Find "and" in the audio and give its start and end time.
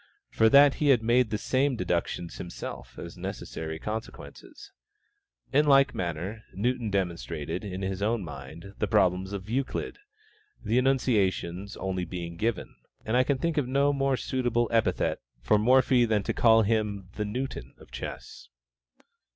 13.05-13.15